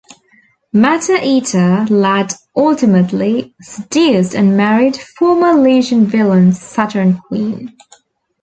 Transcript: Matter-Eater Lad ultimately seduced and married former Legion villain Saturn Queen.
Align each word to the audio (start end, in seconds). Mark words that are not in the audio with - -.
Matter-Eater 0.73 1.85
Lad 1.91 2.33
ultimately 2.55 3.53
seduced 3.61 4.33
and 4.33 4.57
married 4.57 4.97
former 4.97 5.53
Legion 5.53 6.07
villain 6.07 6.53
Saturn 6.53 7.19
Queen. 7.19 7.77